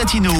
[0.00, 0.32] Latino.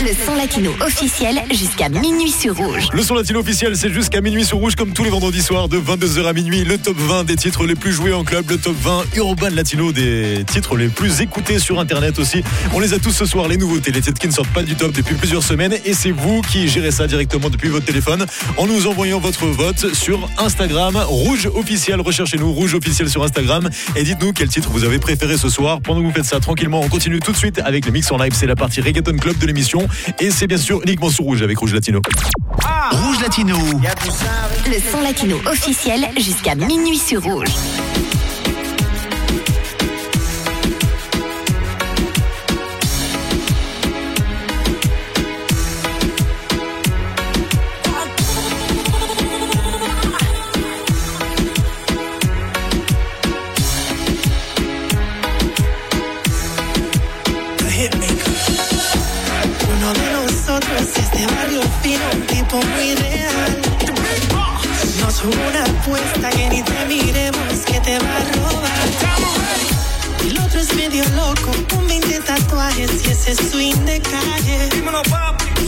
[0.00, 2.88] Le son latino officiel jusqu'à minuit sur Rouge.
[2.92, 5.78] Le son latino officiel, c'est jusqu'à minuit sur Rouge, comme tous les vendredis soirs, de
[5.78, 6.64] 22h à minuit.
[6.64, 9.92] Le top 20 des titres les plus joués en club, le top 20 urban latino
[9.92, 12.42] des titres les plus écoutés sur Internet aussi.
[12.72, 14.74] On les a tous ce soir, les nouveautés, les titres qui ne sortent pas du
[14.74, 15.76] top depuis plusieurs semaines.
[15.84, 19.94] Et c'est vous qui gérez ça directement depuis votre téléphone en nous envoyant votre vote
[19.94, 20.96] sur Instagram.
[21.06, 25.48] Rouge officiel, recherchez-nous Rouge officiel sur Instagram et dites-nous quel titre vous avez préféré ce
[25.48, 25.80] soir.
[25.80, 28.16] Pendant que vous faites ça tranquillement, on continue tout de suite avec les mix en
[28.16, 28.32] live.
[28.34, 29.86] C'est la partie Reggaeton Club de l'émission
[30.18, 32.00] et c'est bien sûr uniquement sur Rouge avec Rouge Latino.
[32.90, 33.56] Rouge Latino.
[34.66, 37.48] Le son latino officiel jusqu'à minuit sur Rouge.
[62.56, 63.60] Muy real.
[65.00, 68.88] Nos una apuesta que ni te miremos que te va a robar.
[70.26, 74.68] El otro es medio loco, con 20 tatuajes y ese swing de calle.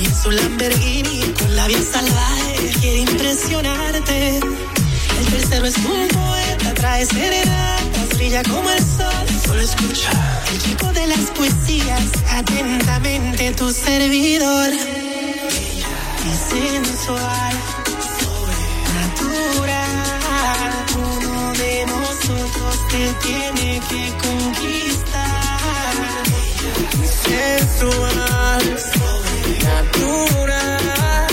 [0.00, 4.39] Y en su Lamborghini con la vida salvaje quiere impresionarte.
[4.39, 9.27] El tercero es un poeta, trae serenatas, brilla como el sol.
[9.44, 10.11] Solo escucha.
[10.53, 15.00] El chico de las poesías, atentamente tu servidor.
[16.51, 17.55] Sensual,
[18.97, 19.91] natural.
[20.97, 25.93] Uno de nosotros te tiene que conquistar.
[27.25, 28.65] Sensual,
[29.62, 31.28] natural.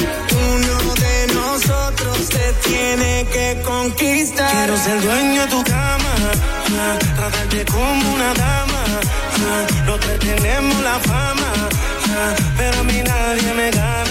[0.54, 4.52] Uno de nosotros te tiene que conquistar.
[4.52, 6.14] Quiero ser dueño de tu cama,
[7.16, 8.84] tratarte como una dama.
[9.88, 11.52] Los tres tenemos la fama,
[12.56, 14.07] pero a mí nadie me gana.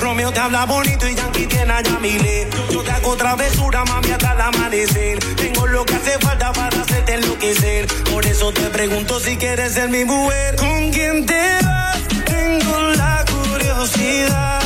[0.00, 2.48] Romeo te habla bonito y Yankee tiene a Yamile.
[2.70, 5.18] Yo te hago travesura, mami, hasta el amanecer.
[5.36, 7.86] Tengo lo que hace falta para hacerte enloquecer.
[8.10, 10.56] Por eso te pregunto si quieres ser mi mujer.
[10.56, 11.98] ¿Con quién te vas?
[12.24, 14.60] Tengo la curiosidad.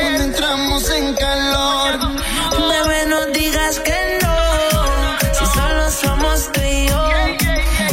[0.00, 1.98] cuando entramos en calor.
[2.68, 4.36] Bebé, no digas que no,
[5.32, 6.60] si solo somos tú.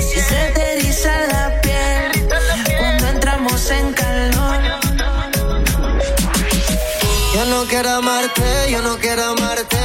[0.10, 2.28] Si se te eriza la piel
[2.80, 4.62] cuando entramos en calor.
[7.34, 9.81] Yo no quiero amarte, yo no quiero amarte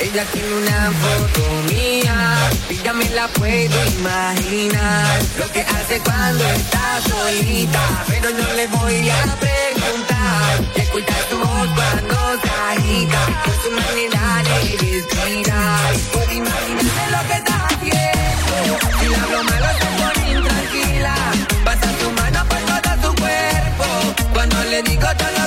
[0.00, 5.20] Ella tiene una foto mía y ya me la puedo imaginar.
[5.38, 10.64] Lo que hace cuando está solita, pero no le voy a preguntar.
[10.74, 15.94] Escucha su voz cuando se agita, por su manera de respirar.
[16.12, 18.78] Puedo imaginarme lo que está haciendo.
[19.00, 21.14] Si la hablo malo se pone intranquila.
[21.64, 23.86] Pasa su mano por todo su cuerpo.
[24.32, 25.45] Cuando le digo todo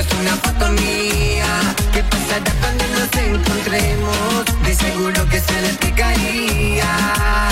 [0.00, 4.44] quieres una foto mía ¿Qué pasará cuando nos encontremos?
[4.64, 7.49] De seguro que se le explicaría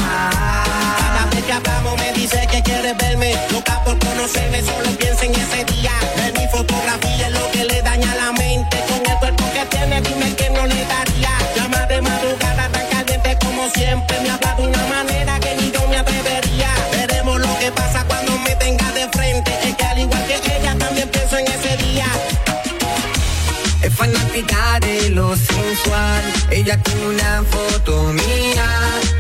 [24.80, 26.22] de lo sensual.
[26.50, 28.66] Ella tiene una foto mía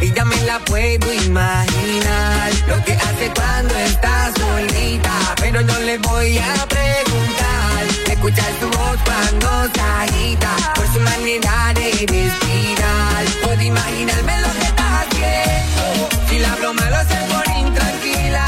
[0.00, 2.50] y ya me la puedo imaginar.
[2.68, 7.84] Lo que hace cuando está solita, pero no le voy a preguntar.
[8.10, 13.24] Escuchar tu voz cuando se agita, por su manera de respirar.
[13.42, 16.08] Puedo imaginarme lo que está haciendo.
[16.28, 18.44] Si la broma lo se por intranquila,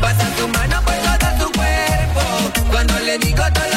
[0.00, 2.70] pasa tu mano por todo tu cuerpo.
[2.70, 3.73] Cuando le digo todo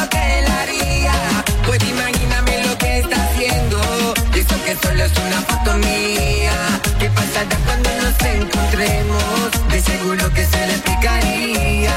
[5.08, 6.80] quieras una foto mía.
[7.00, 9.70] ¿Qué pasará cuando nos encontremos?
[9.70, 11.96] De seguro que se le explicaría.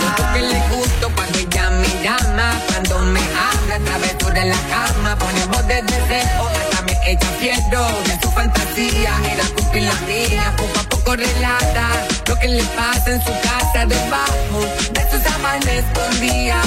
[0.00, 5.16] Noto que le gusto cuando ella me llama, cuando me habla, travesura en la cama,
[5.18, 10.78] ponemos de deseo hasta me echa fiero de su fantasía, era cumplir la mía, poco
[10.78, 11.88] a poco relata
[12.26, 14.60] lo que le pasa en su casa debajo
[14.92, 16.60] de sus sábanas escondía,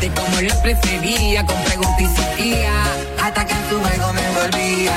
[0.00, 2.54] de cómo la prefería, con preguntas y
[3.22, 4.12] hasta que en su juego
[4.44, 4.96] me volvía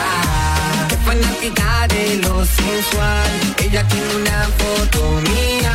[1.06, 3.30] fanática de lo sensual.
[3.64, 5.74] Ella tiene una foto mía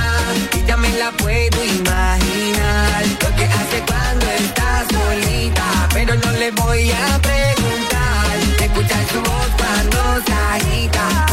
[0.54, 3.04] y ya me la puedo imaginar.
[3.22, 8.36] Lo que hace cuando está solita, pero no le voy a preguntar.
[8.60, 11.26] Escucha su voz cuando se agita,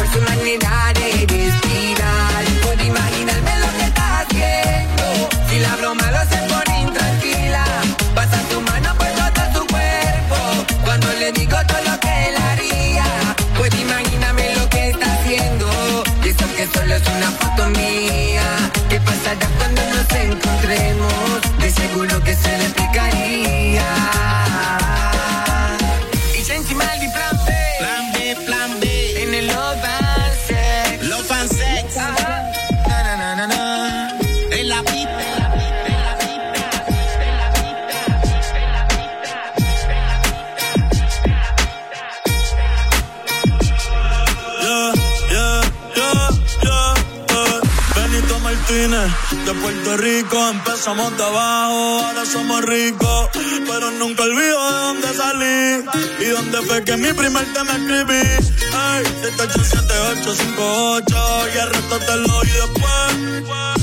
[50.90, 53.30] Empezamos de abajo, ahora somos ricos,
[53.68, 55.86] pero nunca olvido de dónde salí
[56.20, 58.16] y dónde fue que mi primer tema escribí.
[58.16, 59.04] Ey,
[59.38, 63.14] 787-858 y el resto te lo doy después.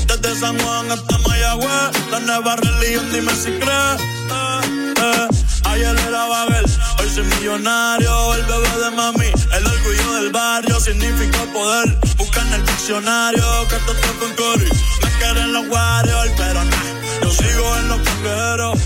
[0.09, 4.01] Desde San Juan hasta Mayagüez, la nueva religión, dime si crees.
[4.33, 5.29] Eh, eh.
[5.77, 6.65] Ayer era Babel,
[6.99, 11.99] hoy soy millonario, el bebé de mami, el orgullo del barrio, significa poder.
[12.17, 14.71] Busca en el diccionario, que esto está con Cory.
[15.03, 16.77] Me quieren los Warriors, pero nah,
[17.23, 18.79] yo sigo en los cangrejeros,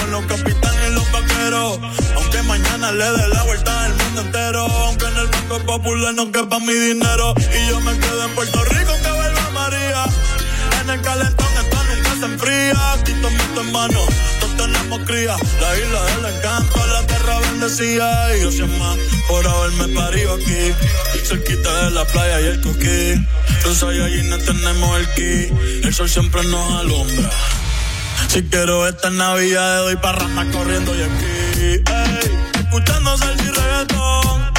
[0.00, 1.78] con los capitanes y los vaqueros.
[2.16, 6.32] Aunque mañana le dé la vuelta al mundo entero, aunque en el Banco Popular no
[6.32, 7.34] quepa mi dinero.
[7.36, 10.04] Y yo me quedo en Puerto Rico, que vuelva María.
[10.80, 13.04] En el calentón esto nunca se enfría.
[13.04, 14.00] Tito meto en mano,
[14.56, 15.36] tenemos cría.
[15.60, 18.36] La isla del encanto, la tierra bendecida.
[18.36, 20.74] Y gracias más por haberme parido aquí.
[21.24, 23.26] Cerquita de la playa y el coquí.
[23.64, 25.54] Los Saiyajines tenemos el ki.
[25.84, 27.30] El sol siempre nos alumbra.
[28.28, 31.82] Si quiero esta Navidad, doy parranda corriendo y aquí.
[31.84, 34.52] Ey, escuchando salsa y reggaetón.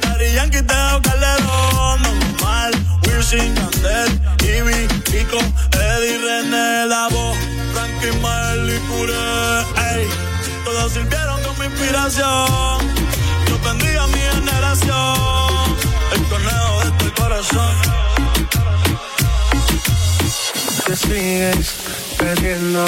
[0.00, 2.72] Daddy Yankee, Teo Calderón, Don Omar,
[3.06, 5.38] Wilson, Candel, Ivy, Kiko,
[5.72, 7.36] Eddie, René, La Voz,
[8.02, 9.60] Frankie, Mael y Puré,
[9.94, 10.08] ey,
[10.64, 12.78] todos sirvieron como inspiración,
[13.48, 15.76] yo bendiga a mi generación,
[16.12, 17.76] el conejo de tu corazón.
[20.86, 21.74] te sigues
[22.18, 22.84] perdiendo,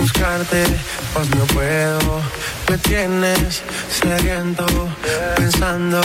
[0.00, 0.64] buscarte,
[1.12, 2.22] pues no puedo.
[2.70, 4.66] Me tienes sediento,
[5.36, 6.00] pensando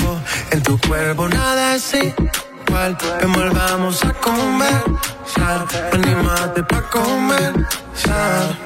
[0.51, 1.83] en tu cuerpo, nada es
[2.71, 2.97] igual.
[3.19, 8.57] Ven, volvamos a conversar, anímate pa' conversar.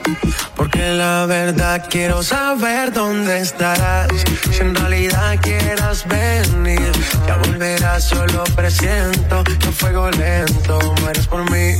[0.55, 4.07] Porque la verdad quiero saber dónde estarás.
[4.51, 6.91] Si en realidad quieras venir,
[7.27, 9.43] ya volverás, yo lo presiento.
[9.43, 11.77] Que fuego lento, mueres por mí.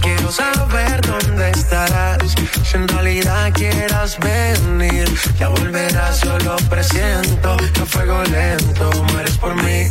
[0.00, 2.34] Quiero saber dónde estarás.
[2.64, 5.08] Si en realidad quieras venir,
[5.38, 7.56] ya volverás, yo lo presiento.
[7.74, 9.90] Que fuego lento, mueres por mí.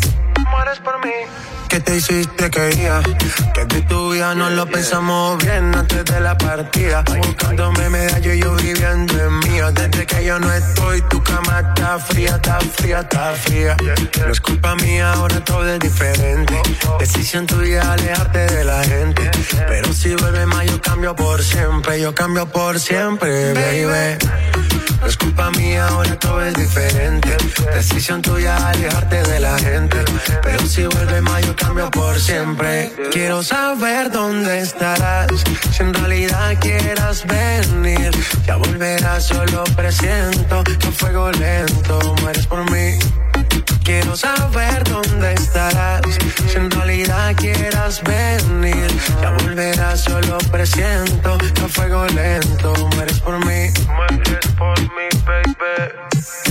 [1.67, 3.01] ¿Qué te hiciste que iba?
[3.53, 7.03] Que de tu vida no lo pensamos bien antes de la partida.
[7.17, 9.71] Buscándome medallo y yo viviendo en mío.
[9.71, 13.77] Desde que yo no estoy, tu cama está fría, está fría, está fría.
[14.25, 16.61] No es culpa mía, ahora todo es diferente.
[16.99, 19.31] Decisión tuya alejarte de la gente.
[19.67, 22.01] Pero si vuelve más, yo cambio por siempre.
[22.01, 24.60] Yo cambio por siempre, baby.
[24.99, 27.35] No es culpa mía, ahora todo es diferente.
[27.73, 29.97] Decisión tuya alejarte de la gente.
[30.43, 32.91] Pero si vuelve más, yo cambio por siempre.
[33.11, 35.27] Quiero saber dónde estarás.
[35.71, 38.11] Si en realidad quieras venir,
[38.45, 40.63] ya volverás, yo lo presiento.
[40.63, 42.97] Que fuego lento, mueres por mí.
[43.83, 46.01] Quiero saber dónde estarás.
[46.47, 48.87] Si en realidad quieras venir,
[49.21, 51.37] ya volverás, yo lo presiento.
[51.37, 53.69] Que fuego lento, mueres por mí.
[53.95, 56.50] Mueres por mí, baby.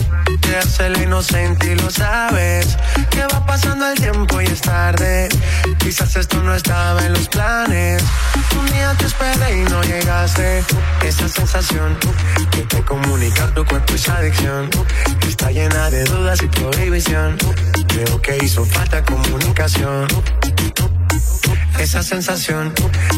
[0.51, 2.77] Te hace el inocente y lo sabes.
[3.13, 5.29] Que va pasando el tiempo y es tarde.
[5.79, 8.03] Quizás esto no estaba en los planes.
[8.59, 10.65] Un día te esperé y no llegaste.
[11.05, 11.97] Esa sensación
[12.51, 14.69] que te comunica tu cuerpo es adicción.
[15.29, 17.39] Está llena de dudas y prohibición.
[17.87, 20.09] Creo que hizo falta comunicación.
[21.79, 22.75] Esa sensación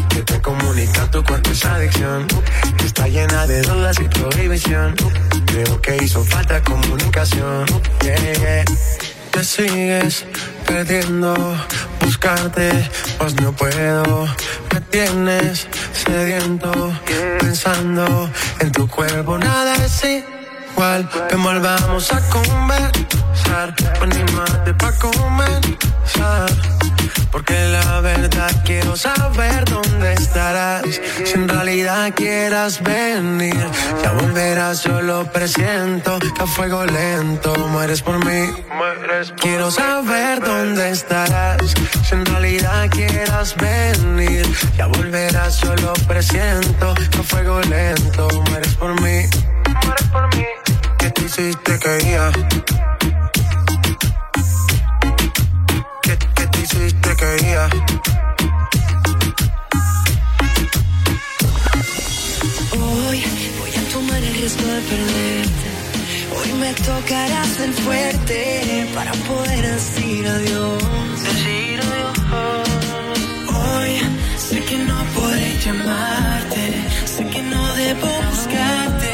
[0.09, 2.27] que te comunica tu cuerpo es adicción.
[2.85, 4.95] Está llena de dudas y prohibición.
[5.47, 6.83] Creo que hizo falta comunicación.
[7.23, 8.65] Yeah,
[9.31, 10.25] Te sigues
[10.67, 11.33] perdiendo,
[12.01, 12.69] buscarte,
[13.17, 14.27] pues no puedo.
[14.73, 16.91] Me tienes sediento,
[17.39, 19.37] pensando en tu cuerpo.
[19.37, 23.73] Nada es igual, que volvamos a conversar.
[24.01, 26.51] Anímate pa' comenzar.
[27.31, 30.83] Porque la verdad quiero saber dónde estarás.
[31.25, 33.65] Si en realidad quieras venir,
[34.01, 36.19] ya volverás, yo lo presiento.
[36.19, 38.51] Que a fuego lento mueres por mí.
[39.41, 41.73] Quiero saber dónde estarás.
[42.07, 44.45] Si en realidad quieras venir,
[44.77, 46.93] ya volverás, yo lo presiento.
[47.11, 49.27] Que a fuego lento mueres por mí.
[49.83, 50.45] Mueres por mí.
[50.97, 51.97] ¿Qué te hiciste que
[57.15, 57.35] te?
[62.77, 63.23] Hoy
[63.59, 65.69] voy a tomar el riesgo de perderte.
[66.35, 70.83] Hoy me tocará ser fuerte para poder decir adiós.
[71.23, 72.17] Decir adiós.
[73.55, 73.99] Hoy
[74.37, 76.63] sé que no podré llamarte,
[77.05, 79.13] sé que no debo buscarte.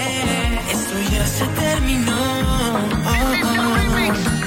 [0.71, 2.19] Esto ya se terminó.
[4.07, 4.38] Y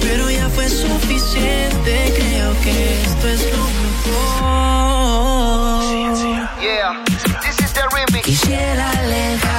[0.00, 2.12] pero ya fue suficiente.
[2.16, 4.52] Creo que esto es lo mejor.
[8.24, 9.51] Quisiera alejarme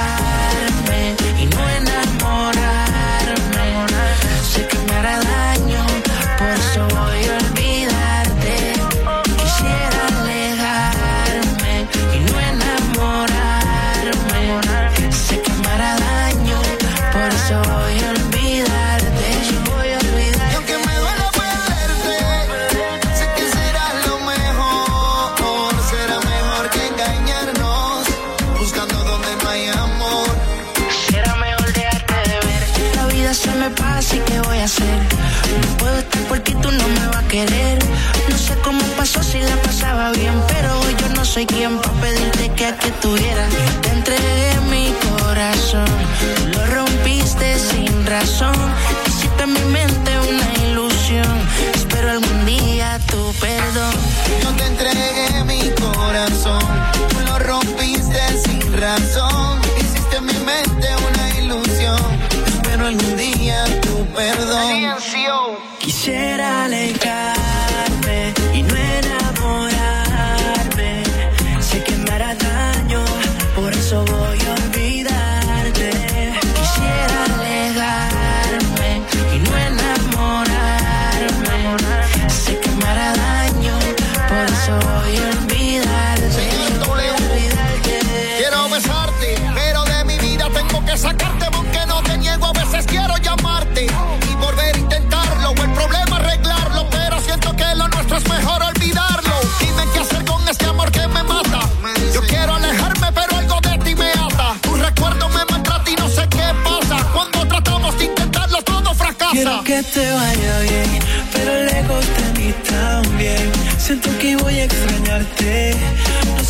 [37.34, 42.00] No sé cómo pasó si la pasaba bien, pero hoy yo no soy quien para
[42.00, 43.52] pedirte que aquí estuvieras.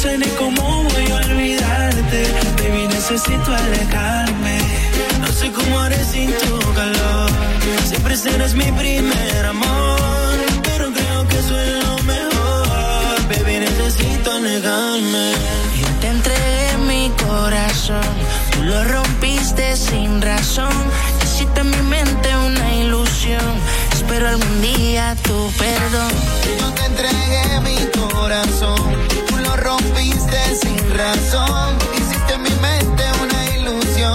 [0.05, 0.63] Sé ni cómo
[0.93, 2.21] voy a olvidarte.
[2.59, 4.57] Baby, necesito alejarme.
[5.23, 7.31] No sé cómo haré sin tu calor.
[7.91, 10.37] Siempre serás mi primer amor.
[10.69, 13.17] Pero creo que eso es lo mejor.
[13.31, 15.27] Baby, necesito alejarme.
[15.81, 18.13] Yo te entregué mi corazón.
[18.53, 20.77] Tú lo rompiste sin razón.
[21.25, 23.53] Hiciste en mi mente una ilusión.
[23.95, 26.13] Espero algún día tu perdón.
[26.61, 28.85] Yo te entregué mi corazón,
[29.65, 31.77] rompiste sin razón.
[31.97, 34.15] Hiciste en mi mente una ilusión.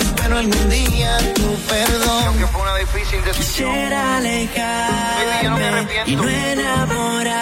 [0.00, 2.36] Espero algún día tu perdón.
[3.36, 7.40] Quisiera alejarme y no enamorarme.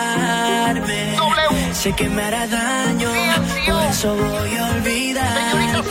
[1.72, 3.10] Sé que me hará daño,
[3.66, 5.82] por eso voy a olvidarte.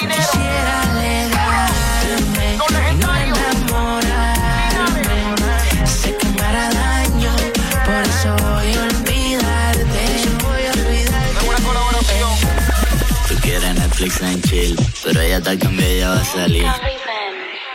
[0.00, 2.46] Quisiera alejarme
[2.92, 3.53] y no
[13.94, 16.66] Netflix en chill, pero ella te cambia y ya va a salir.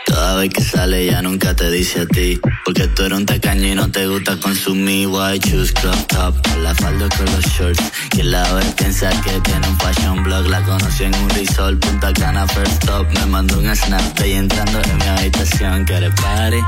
[0.04, 3.68] Toda vez que sale ya nunca te dice a ti Porque tú eres un tacaño
[3.68, 7.92] y no te gusta consumir White shoes, crop top, con la falda con los shorts
[8.10, 12.12] Quien la ve piensa que tiene un fashion blog La conocí en un resort, Punta
[12.12, 16.58] Cana first stop Me mandó un snap y entrando en mi habitación ¿Quieres party?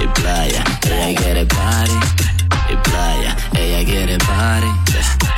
[0.00, 0.64] y playa.
[0.90, 2.33] Ella quiere party
[2.70, 3.36] y playa.
[3.56, 4.66] Ella quiere party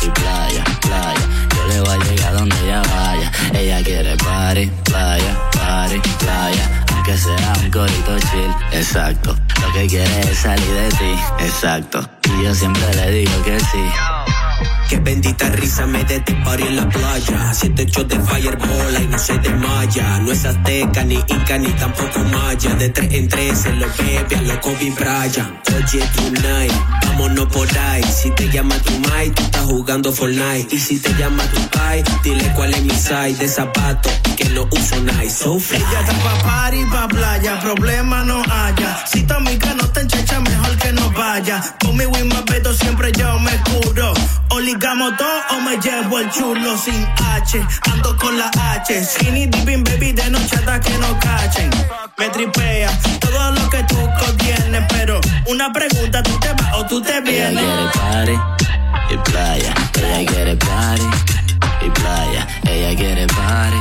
[0.02, 1.26] y playa, playa.
[1.54, 3.32] Yo le voy a llegar donde ella vaya.
[3.54, 6.84] Ella quiere party, playa, party, playa.
[6.94, 9.36] Aunque sea un corito chill, exacto.
[9.62, 12.08] Lo que quiere es salir de ti, exacto.
[12.24, 13.90] Y yo siempre le digo que sí.
[14.88, 17.53] Que bendita risa me de party en la playa.
[17.53, 20.18] Siete hechos de fireball y no se desmaya.
[20.20, 22.75] No es azteca, ni inca, ni tampoco maya.
[22.75, 25.68] De tres en tres se lo bebe a lo Kobe Bryant.
[25.75, 26.72] Oye, tonight,
[27.05, 28.03] vámonos por ahí.
[28.05, 30.75] Si te llama tu mai, tú estás jugando Fortnite.
[30.75, 34.68] Y si te llama tu pai, dile cuál es mi size de zapato que no
[34.70, 35.31] uso nice.
[35.31, 35.79] So fly.
[35.79, 39.05] Ella está pa' party, pa' playa, problema no haya.
[39.07, 41.61] Si tu amiga no te enchecha, mejor que no vaya.
[41.81, 44.15] Con mi win pedo siempre yo me curo.
[44.66, 47.64] Ligamos todo o me llevo el chulo sin H.
[47.92, 49.05] Ando con la H.
[49.05, 51.70] Skinny dipping baby de noche hasta que no cachen.
[52.18, 57.00] Me tripea todo lo que tú contienes, pero una pregunta, ¿tú te vas o tú
[57.00, 57.62] te Ella vienes?
[57.62, 58.33] quiere party
[59.14, 59.74] y playa.
[60.02, 61.05] Ella quiere party
[61.87, 62.46] y playa.
[62.64, 63.76] Ella quiere party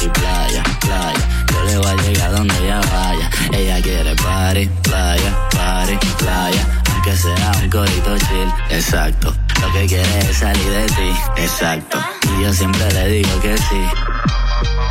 [0.00, 1.28] y playa, playa.
[1.52, 3.30] Yo le voy a llegar donde ella vaya.
[3.52, 6.66] Ella quiere party, playa, party, playa.
[7.06, 9.32] Aunque sea un corito chill, exacto.
[9.60, 11.98] Lo que quiere es salir de ti, exacto.
[12.22, 13.80] Y yo siempre le digo que sí.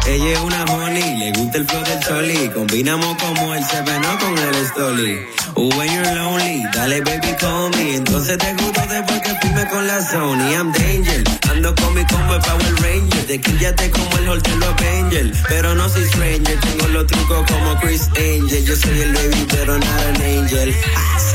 [0.08, 2.49] Ella es una honey, le gusta el flow del soli.
[2.54, 5.19] Combinamos como el seveno con el stoli.
[5.58, 7.95] When you're lonely, dale baby call me.
[7.95, 10.51] Entonces te gusto después que firme con la Sony.
[10.54, 13.28] I'm danger, ando con mi combo Power Ranger.
[13.28, 15.32] De que ya te como el hall de los Avenger.
[15.49, 18.65] Pero no soy stranger, tengo los trucos como Chris Angel.
[18.65, 20.75] Yo soy el baby, pero not an angel.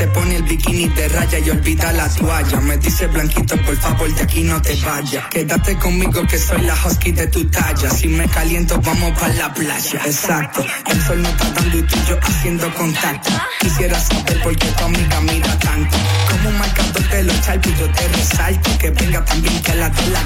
[0.01, 2.59] Se pone el bikini de raya y olvida la toalla.
[2.61, 5.27] Me dice blanquito, por favor, de aquí no te vayas.
[5.29, 7.87] Quédate conmigo que soy la husky de tu talla.
[7.91, 10.01] Si me caliento, vamos para la playa.
[10.03, 13.29] Exacto, el sol no está dando y tú y yo haciendo contacto.
[13.59, 15.95] Quisiera saber por qué tu amiga mira tanto.
[16.31, 18.77] Como un marcador de los chalpos, yo te resalto.
[18.79, 20.21] Que venga también que la de la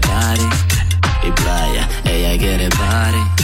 [0.00, 0.77] party
[1.32, 1.88] playa.
[2.04, 3.38] Ella quiere party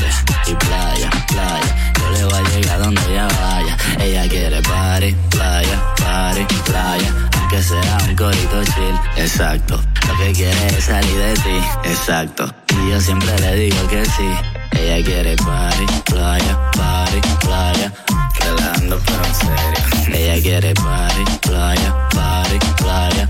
[0.52, 1.92] playa, playa.
[1.98, 3.76] Yo le voy a llegar donde ella vaya.
[3.98, 7.14] Ella quiere party, playa, party, playa.
[7.38, 9.80] Aunque sea un corito chill, exacto.
[10.08, 12.52] Lo que quiere es salir de ti, exacto.
[12.68, 14.28] Y yo siempre le digo que sí.
[14.72, 17.92] Ella quiere party, playa, party, playa.
[18.40, 20.18] Relando pero en serio.
[20.18, 23.28] Ella quiere party, playa, party, playa.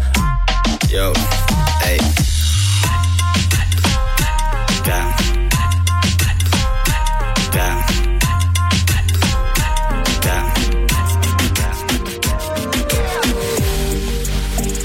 [0.88, 1.12] Yo,
[1.82, 1.98] hey.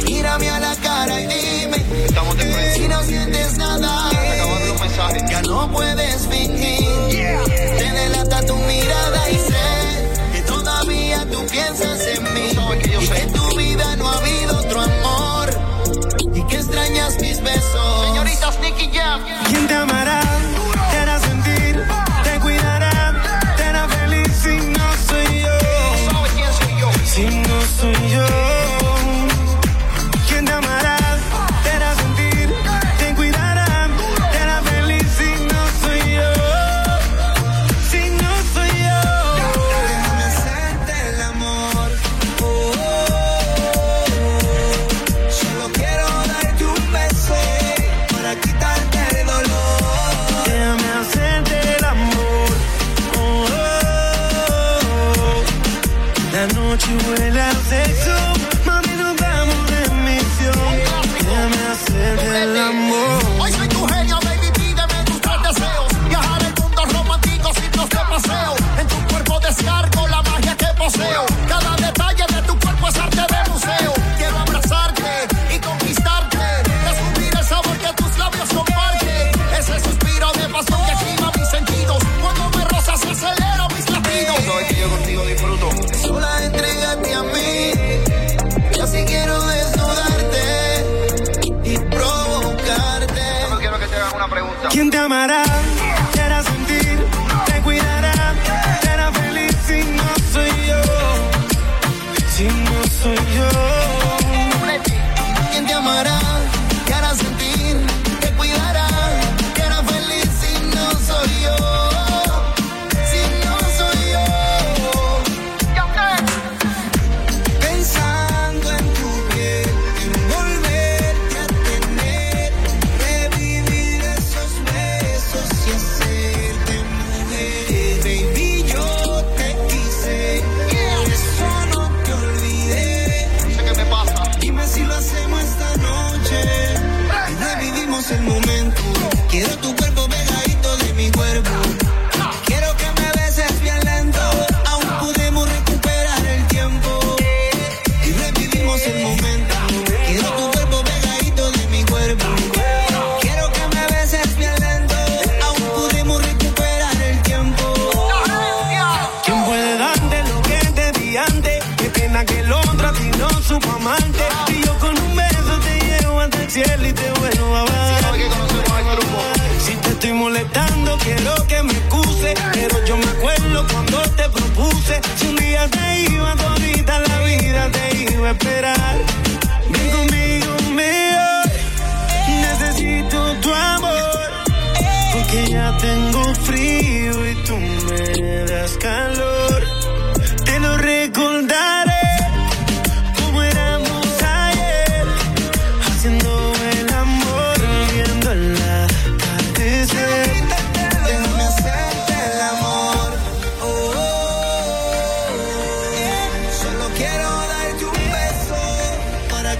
[0.05, 1.85] Mírame a la cara y dime
[2.75, 4.09] si no sientes nada.
[5.29, 6.38] Ya no puedes fingir.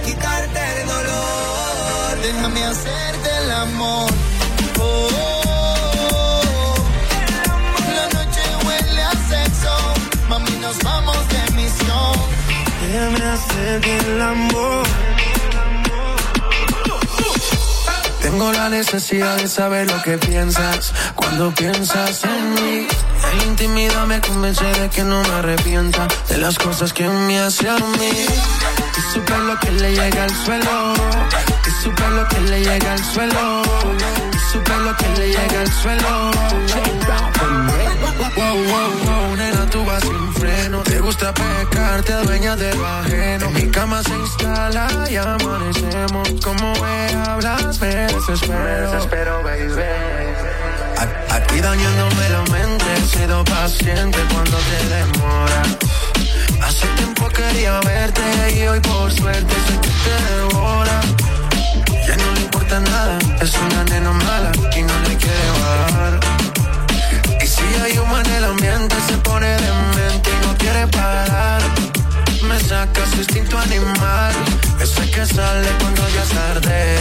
[0.04, 2.20] Quitarte el dolor.
[2.22, 4.10] Déjame hacerte el amor.
[4.78, 6.74] Oh,
[7.94, 9.74] la noche huele a sexo.
[10.28, 12.14] Mami, nos vamos de misión.
[12.86, 14.86] Déjame hacerte el amor.
[18.22, 22.86] Tengo la necesidad de saber lo que piensas cuando piensas en mí.
[23.36, 27.68] La intimidad me convence de que no me arrepienta de las cosas que me hace
[27.68, 28.26] a mí.
[29.12, 30.94] Su pelo que le llega al suelo.
[31.66, 33.62] Y su pelo que le llega al suelo.
[34.32, 36.30] Y su pelo que le llega al suelo.
[38.36, 40.82] Wow, wow, wow, nena, tú vas sin freno.
[40.84, 43.50] Te gusta pecar, te adueñas de lo ajeno.
[43.50, 46.28] Mi cama se instala y amanecemos.
[46.44, 48.62] Como me hablas, me desespero.
[48.62, 49.72] Me desespero, baby.
[51.30, 55.62] Aquí dañándome la mente, he sido paciente cuando te demora.
[57.20, 58.22] Tiempo quería verte
[58.56, 61.00] y hoy por suerte sé que te devora.
[62.06, 66.20] Ya no le importa nada, es una nena mala y no le quiere bajar.
[67.42, 71.60] Y si hay humo en el ambiente, se pone demente y no quiere parar.
[72.42, 74.32] Me saca su instinto animal,
[74.80, 76.98] ese que sale cuando ya es tarde.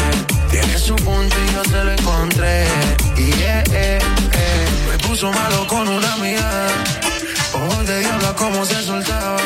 [0.52, 2.68] Tiene su punto y yo se lo encontré.
[3.16, 4.00] Y eh, eh,
[4.34, 4.68] eh.
[4.92, 6.68] me puso malo con una amiga.
[7.54, 9.38] Ojos de diablo como se soltaba.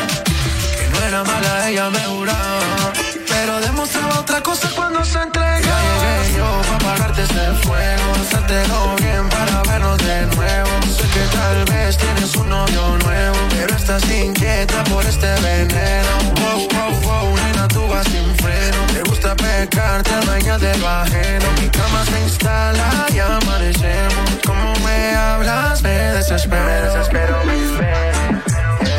[1.08, 2.94] Era mala, ella me juraba.
[3.28, 5.60] Pero demostraba otra cosa cuando se entregaba.
[5.62, 8.04] Ya llegué yo para apagarte ese fuego.
[8.22, 10.70] Hacértelo bien para vernos de nuevo.
[10.98, 13.36] Sé que tal vez tienes un novio nuevo.
[13.50, 16.14] Pero estás inquieta por este veneno.
[16.42, 18.78] Wow, wow, wow, nena, tú vas sin freno.
[18.94, 21.46] Te gusta pecar, te adueñas de lo ajeno.
[21.62, 24.30] Mi cama se instala y amanecemos.
[24.46, 26.64] Como me hablas, me desespero.
[26.66, 28.43] Me desespero, a-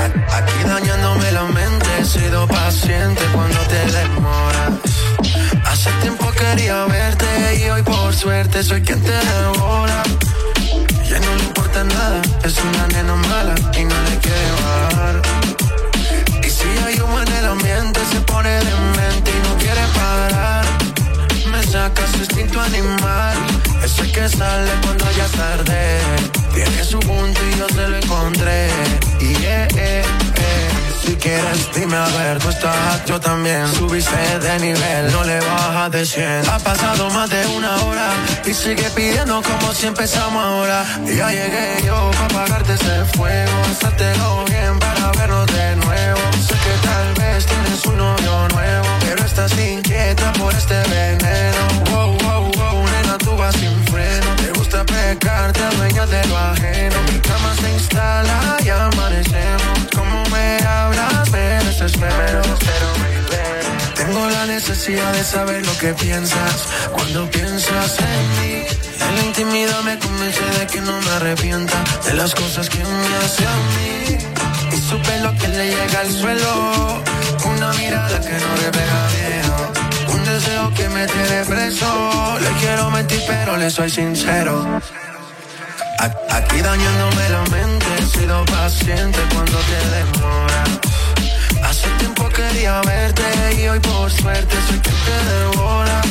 [0.05, 4.73] Aquí dañándome la mente, he sido paciente cuando te demoras.
[5.65, 7.27] Hace tiempo quería verte
[7.59, 10.03] y hoy por suerte soy quien te devora.
[11.09, 15.23] Ya no le importa nada, es una nena mala y no le quiere bajar.
[16.43, 20.65] Y si hay humo en el ambiente, se pone demente y no quiere parar.
[21.51, 23.37] Me saca su instinto animal,
[23.83, 26.44] ese que sale cuando ya es tarde.
[26.55, 28.69] Tiene su punto y yo se lo encontré.
[29.21, 30.03] Y eh, eh,
[30.37, 30.69] eh.
[31.05, 33.67] Si quieres, dime a ver, tú estás, yo también.
[33.75, 36.49] Subiste de nivel, no le bajas de 100.
[36.49, 38.09] Ha pasado más de una hora
[38.47, 40.85] y sigue pidiendo como si empezamos ahora.
[41.05, 43.53] Ya llegué yo para apagarte ese fuego.
[43.71, 46.21] Hacértelo bien para vernos de nuevo.
[46.47, 51.63] Sé que tal vez tienes un novio nuevo, pero estás inquieta por este veneno.
[51.91, 52.24] Wow,
[54.85, 56.97] Gusta pecar, te adueñas de lo ajeno.
[57.13, 59.79] Mi cama se instala y amanecemos.
[59.95, 62.43] Como me hablas, me desespero.
[63.95, 68.67] Tengo la necesidad de saber lo que piensas cuando piensas en mí.
[69.09, 73.17] En la intimidad me convence de que no me arrepienta de las cosas que me
[73.25, 74.19] hace a mí.
[74.73, 77.03] Y su pelo que le llega al suelo,
[77.45, 79.44] una mirada que no revela bien.
[80.35, 82.39] Deseo que me tiene preso.
[82.41, 84.81] Le quiero mentir, pero le soy sincero.
[86.29, 90.65] Aquí dañándome la mente, he sido paciente cuando te demora.
[91.63, 93.23] Hace tiempo quería verte
[93.63, 96.03] y hoy por suerte soy quien te devora.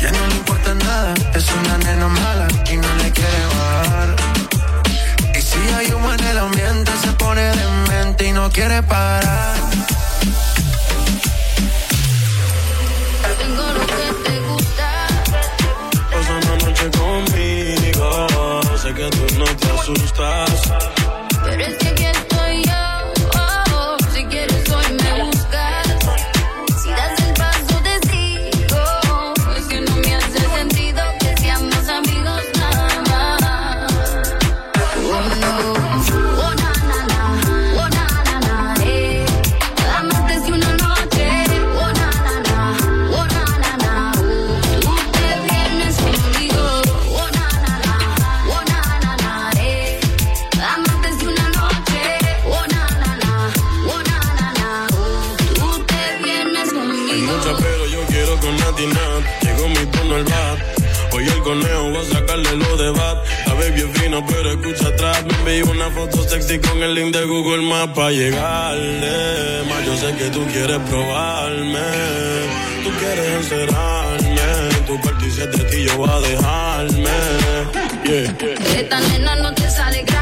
[0.00, 4.16] Ya no le importa nada, es una nena mala y no le quiere bajar.
[5.38, 9.97] Y si hay humo en el ambiente, se pone demente y no quiere parar.
[19.88, 20.97] asustas
[64.58, 65.24] escucha atrás.
[65.44, 69.64] Me envió una foto sexy con el link de Google Maps para llegarle.
[69.68, 71.88] Más yo sé que tú quieres probarme.
[72.84, 74.38] Tú quieres encerrarme.
[74.86, 77.10] Tu parte y ti yo voy a dejarme.
[78.04, 78.78] Yeah.
[78.78, 80.17] Esta nena no te sale gratis.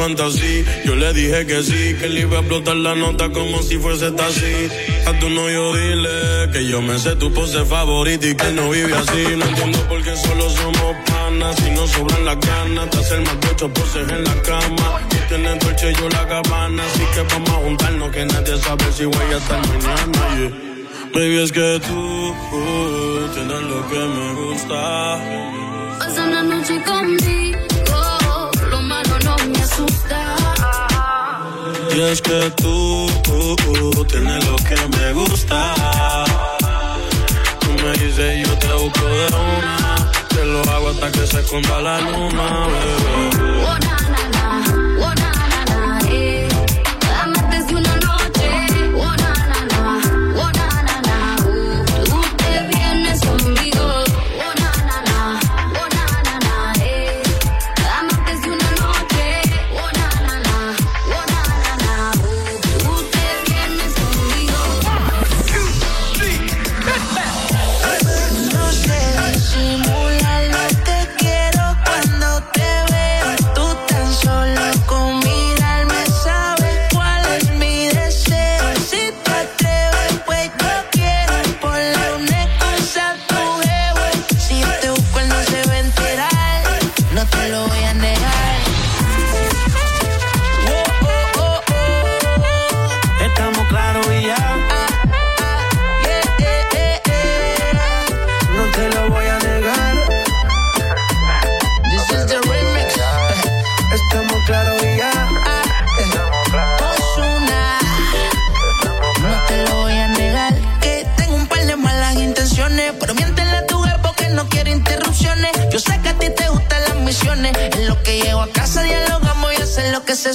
[0.00, 4.10] Yo le dije que sí, que le iba a explotar la nota como si fuese
[4.12, 4.70] taxi.
[5.06, 8.94] A tu novio dile que yo me sé tu pose favorita y que no vive
[8.94, 9.36] así.
[9.36, 11.54] No entiendo por qué solo somos panas.
[11.56, 15.00] Si no sobran las ganas de hacer más de ocho poses en la cama.
[15.10, 16.82] Tú tienes dolce y yo la cabana.
[16.82, 20.50] Así que vamos a juntarnos que nadie sabe si voy a estar mañana.
[21.12, 25.18] Baby, es que tú uh, tienes lo que me gusta.
[25.98, 27.49] Pasa una noche conmigo,
[31.94, 35.74] Y es que tú uh, uh, tienes lo que me gusta.
[37.60, 40.12] Tú me dices yo te busco de una.
[40.28, 42.66] Te lo hago hasta que se esconda la luna.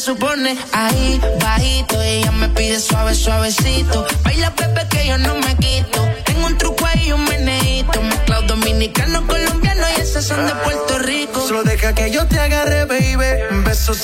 [0.05, 0.55] Supone.
[0.71, 5.99] Ahí bajito ella me pide suave suavecito, baila Pepe que yo no me quito.
[6.25, 11.47] Tengo un truco ahí un meneíto, mezclado dominicano colombiano y esos son de Puerto Rico.
[11.47, 12.84] Solo deja que yo te agarre.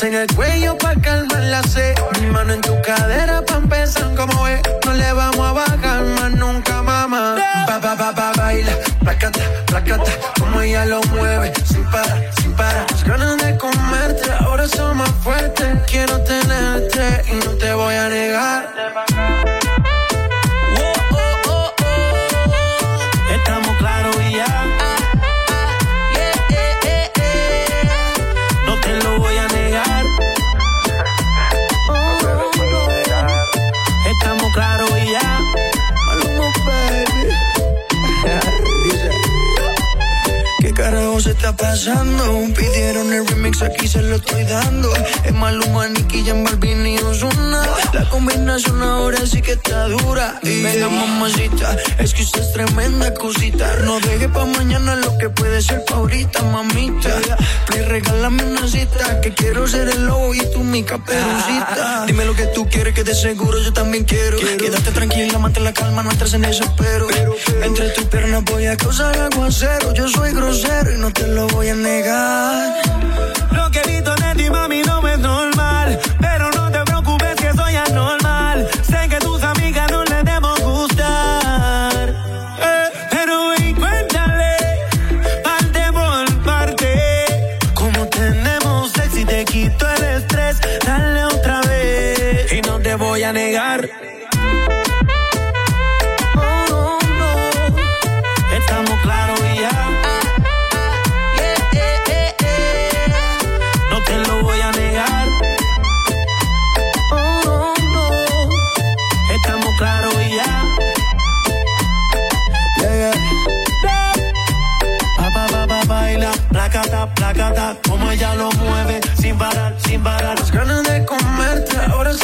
[0.03, 1.95] En el cuello pa' calmar la sed.
[2.19, 4.61] Mi mano en tu cadera pa' empezar como es.
[4.85, 7.37] No le vamos a bajar más nunca, mamá.
[7.67, 8.73] Ba, ba, ba, ba, baila.
[8.99, 10.11] Placata, placata.
[10.39, 11.53] Como ella lo mueve.
[11.63, 12.85] Sin parar, sin parar.
[12.91, 15.67] Las ganas de comerte ahora son más fuertes.
[15.87, 19.80] Quiero tenerte y no te voy a negar.
[41.31, 42.23] Se está pasando?
[42.53, 44.91] Pidieron el remix, aquí se lo estoy dando.
[45.23, 47.63] Es Maluma, Nicky, Jan Balvin y Ozuna.
[47.93, 50.39] La combinación ahora sí que está dura.
[50.43, 53.77] Y venga, mamacita, es que usted es tremenda cosita.
[53.85, 57.09] No deje pa' mañana lo que puede ser pa' ahorita, mamita.
[57.67, 62.05] Play, regálame una cita, que quiero ser el lobo y tú mi caperucita.
[62.07, 64.37] Dime lo que tú quieres, que de seguro yo también quiero.
[64.37, 67.07] Quédate tranquila, mantén la calma, no entres en desespero.
[67.63, 69.93] Entre tus piernas voy a causar aguacero.
[69.93, 72.81] Yo soy grosero y no te lo voy a negar.
[73.51, 75.40] Lo que he visto ti, mami, no es normal.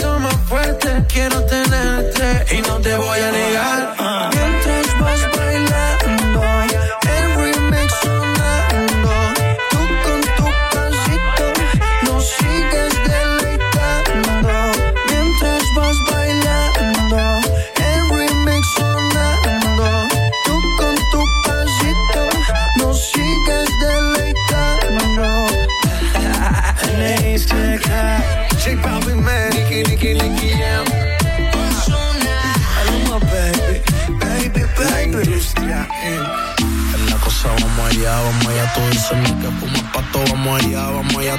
[0.02, 1.04] Son más fuertes.
[1.08, 4.07] Quiero tenerte y no te voy a negar.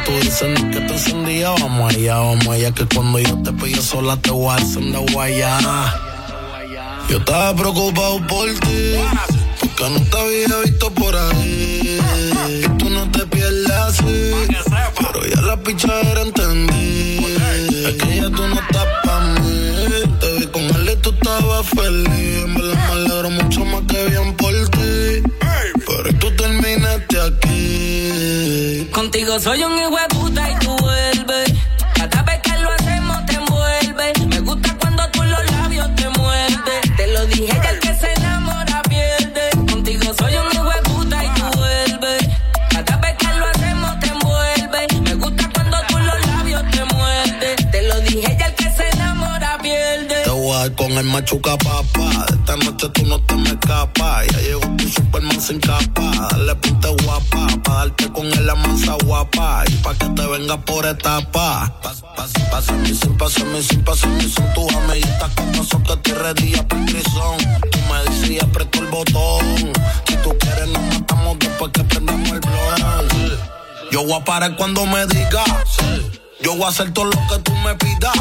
[0.04, 3.82] Tú dices ni que te encendía, vamos allá, vamos allá, que cuando yo te pillo
[3.82, 5.58] sola te voy a encender guayá.
[7.08, 8.94] Yo estaba preocupado por ti,
[9.60, 11.98] porque no te había visto por ahí.
[12.48, 14.32] Y tú no te pierdes así,
[14.96, 16.07] pero ya la pichadera
[29.40, 31.52] soy un hijo de puta y tú vuelves.
[31.94, 34.12] Cada vez que lo hacemos te envuelve.
[34.26, 36.96] Me gusta cuando tú los labios te muerdes.
[36.96, 39.50] Te lo dije ya el que se enamora pierde.
[39.70, 42.28] Contigo soy un hijo de puta y tú vuelves.
[42.70, 44.86] Cada vez que lo hacemos te envuelve.
[45.02, 47.70] Me gusta cuando tú los labios te muerdes.
[47.70, 50.22] Te lo dije ya el que se enamora pierde.
[50.24, 51.87] Te voy con el machuca papá.
[60.48, 61.72] Venga por etapa.
[62.82, 64.52] Mi sin, pasa mi sin, pasa mi sin.
[64.54, 67.36] Tus amiguitas con que te redilla por prisión.
[67.70, 69.72] Tú me dices y aprieto el botón.
[70.06, 73.38] Si tú quieres nos matamos después que prendamos el blog.
[73.90, 75.44] Yo voy a parar cuando me digas.
[76.40, 78.12] Yo voy a hacer todo lo que tú me pidas.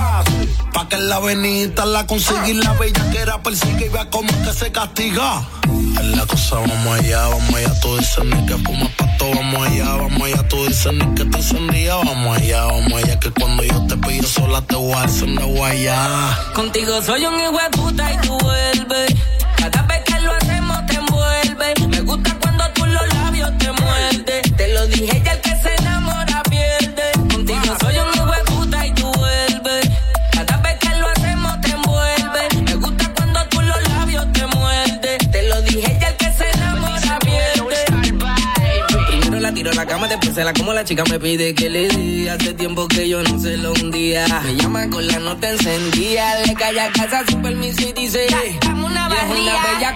[0.73, 4.29] Pa' que la avenida la consiga y la bella que era persigue y vea cómo
[4.29, 5.47] es que se castiga.
[5.65, 8.57] En la cosa vamos allá, vamos allá, tú dices que
[9.25, 13.31] vamos allá, vamos allá, tú dices ni que te encendía, vamos allá, vamos allá, que
[13.31, 16.37] cuando yo te pillo sola te voy a encender guayá.
[16.53, 19.15] Contigo soy un hijo de puta y tú vuelves.
[40.55, 42.29] Como la chica me pide que le dé.
[42.29, 44.27] Hace tiempo que yo no se lo hundía.
[44.43, 46.39] Me llama con la nota encendida.
[46.45, 48.27] Le cae a casa sin permiso y dice:
[48.61, 49.95] Dame una Es una bella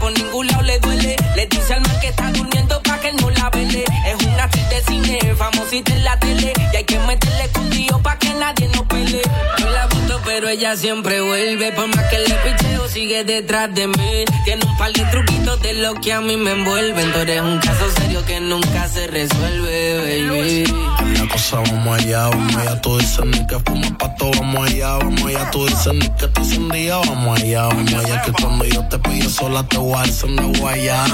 [0.00, 1.16] Por ningún lado le duele.
[1.34, 3.84] Le dice al man que está durmiendo pa' que no la vele.
[4.06, 6.52] Es una actriz de cine, famosita en la tele.
[6.72, 9.22] Y hay que meterle escondido pa' que nadie nos pele.
[9.58, 11.72] Yo la gusto, pero ella siempre vuelve.
[11.72, 14.24] Por más que le picheo, sigue detrás de mí.
[14.44, 17.12] Tiene un par de truquitos de lo que a mí me envuelven.
[17.12, 20.64] Tú eres un caso serio que nunca se resuelve, baby.
[21.00, 24.96] En la cosa vamos allá, vamos allá, tú dices ni que fumas pato, vamos allá,
[24.96, 28.84] vamos allá, tú dices ni que te encendía, vamos allá, vamos allá, que cuando yo
[28.88, 31.04] te pillo sola te voy a encender guayá.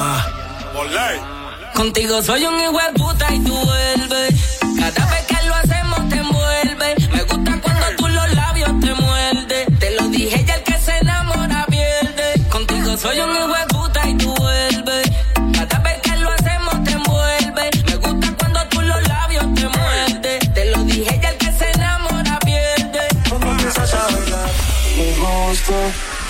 [1.74, 4.58] Contigo soy un hijo de puta y tú vuelves.
[4.78, 6.94] Cada vez que lo hacemos te envuelve.
[7.12, 9.78] Me gusta cuando tú los labios te muerdes.
[9.78, 12.48] Te lo dije ya el que se enamora pierde.
[12.50, 15.10] Contigo soy un hijo de puta y tú vuelves.
[15.54, 17.70] Cada vez que lo hacemos te envuelve.
[17.86, 20.54] Me gusta cuando tú los labios te muerdes.
[20.54, 23.00] Te lo dije ya el que se enamora pierde.
[23.28, 24.50] Cuando empiezas a bailar,
[24.98, 25.74] es justo,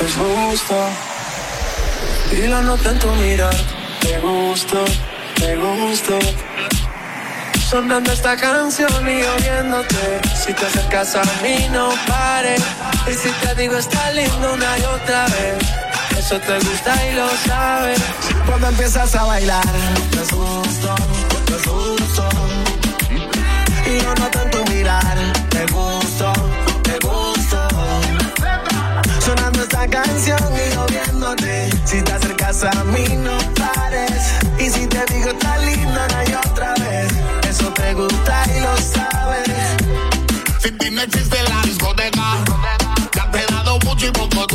[0.05, 0.77] es justo.
[2.33, 3.55] Y la nota en tu mirar,
[4.01, 4.85] te gusto,
[5.37, 6.19] te gusto.
[7.69, 10.21] Sonando esta canción y oyéndote.
[10.35, 12.63] Si te acercas a mí, no pares.
[13.11, 15.83] Y si te digo, está lindo una y otra vez.
[16.19, 18.01] Eso te gusta y lo sabes.
[18.47, 19.65] Cuando empiezas a bailar,
[20.11, 20.95] te gusto,
[21.47, 22.29] te gusto.
[23.87, 24.52] Y noto en
[29.93, 31.71] canción y yo viéndote.
[31.85, 34.23] Si te acercas a mí, no pares.
[34.59, 37.09] Y si te digo, está lindo una y otra vez.
[37.49, 39.49] Eso te gusta y lo sabes.
[40.61, 42.29] Si ti no existe la discoteca,
[43.15, 44.47] ya te he dado mucho y poco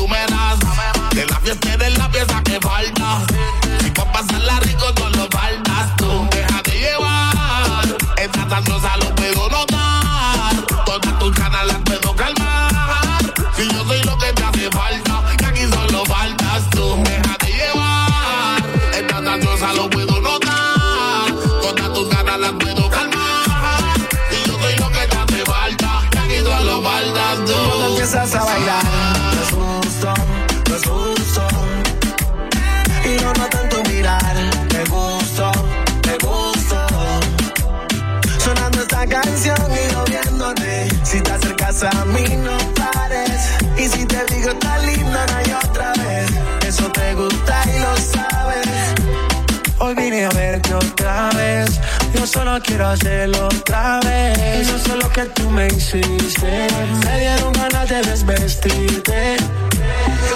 [52.27, 54.37] Yo solo quiero hacerlo otra vez.
[54.67, 56.67] Eso es lo que tú me hiciste.
[57.05, 59.37] Me dieron ganas de desvestirte.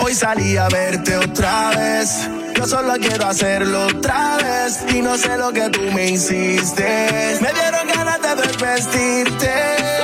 [0.01, 2.29] Hoy salí a verte otra vez.
[2.55, 4.85] Yo solo quiero hacerlo otra vez.
[4.95, 7.37] Y no sé lo que tú me hiciste.
[7.41, 10.00] Me dieron ganas de desvestirte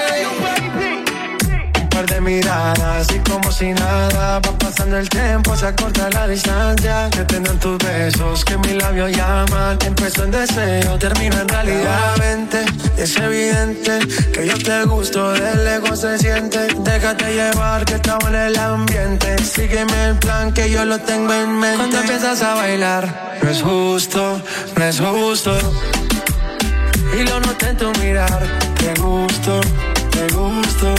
[2.06, 7.24] de miradas y como si nada va pasando el tiempo, se acorta la distancia que
[7.24, 12.16] tengan tus besos, que mi labio llama, empezó en deseo, termina en realidad.
[12.98, 14.00] Es evidente
[14.32, 19.38] que yo te gusto, de lejos se siente, déjate llevar que estamos en el ambiente,
[19.44, 21.78] sígueme el plan que yo lo tengo en mente.
[21.78, 24.42] Cuando empiezas a bailar, no es justo,
[24.76, 25.58] no es justo.
[27.18, 28.46] Y lo noté en tu mirar,
[28.78, 29.62] te gusto,
[30.12, 30.96] te gusto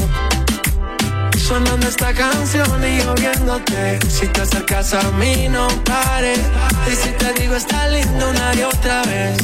[1.49, 3.99] sonando esta canción y yo viéndote.
[4.11, 6.41] Si te acercas a mí, no pares.
[6.91, 9.39] Y si te digo, está lindo una y otra vez.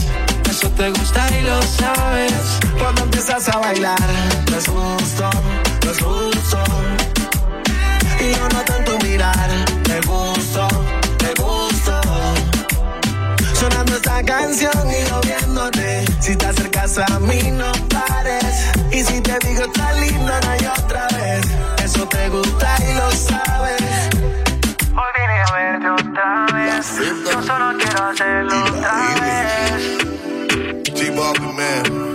[0.51, 2.35] Eso te gusta y lo sabes.
[2.79, 4.11] Cuando empiezas a bailar,
[4.51, 5.31] no es justo,
[5.85, 6.63] no es justo.
[8.21, 9.49] Y yo no tanto mirar,
[9.89, 10.69] me gusto
[13.65, 16.05] sonando esta canción y yo viéndote.
[16.21, 18.45] Si te acercas a mí, no pares.
[18.93, 21.47] Y si te digo está lindo, no hay otra vez.
[21.85, 23.83] Eso te gusta y lo sabes.
[25.01, 26.87] Hoy vine a verte otra vez.
[27.33, 29.81] Yo solo quiero hacerlo otra vez.
[30.95, 32.15] G-Bobby Man.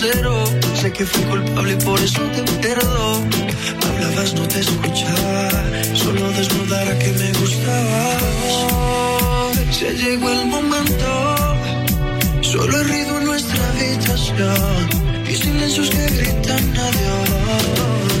[0.00, 3.28] Sé que fui culpable y por eso te perdono.
[3.84, 5.50] Hablabas, no te escuchaba.
[5.92, 8.54] Solo desnudara que me gustabas.
[9.70, 11.56] Se llegó el momento.
[12.40, 14.88] Solo he ruido en nuestra habitación.
[15.28, 18.19] Y silencios que gritan adiós.